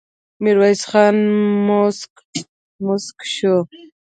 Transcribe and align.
ميرويس 0.43 0.81
خان 0.89 1.15
موسک 2.85 3.17
شو. 3.33 3.55